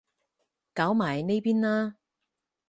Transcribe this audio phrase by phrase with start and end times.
[0.73, 1.97] 搞埋呢邊啦